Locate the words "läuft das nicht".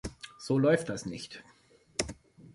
0.57-1.43